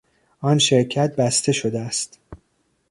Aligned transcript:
آن 0.39 0.57
شرکت 0.57 1.15
بسته 1.15 1.51
شده 1.51 1.79
است. 1.79 2.19